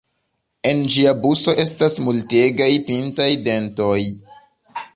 En 0.69 0.79
ĝia 0.93 1.11
buso 1.25 1.53
estas 1.63 1.97
multegaj 2.07 2.71
pintaj 2.87 3.29
dentoj. 3.49 4.01